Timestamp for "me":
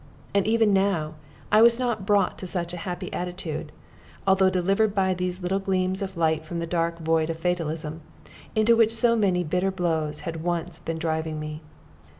11.39-11.61